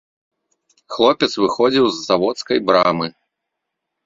Хлопец 0.95 1.29
выходзіў 1.43 1.85
з 1.91 1.97
заводскай 2.09 2.57
брамы. 2.71 3.07